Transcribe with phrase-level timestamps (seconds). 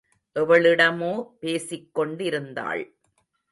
[0.35, 2.83] எவளிடமோ பேசிக் கொண்டிருந்தாள்.